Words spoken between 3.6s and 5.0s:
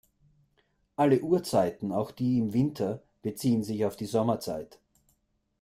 sich auf die Sommerzeit.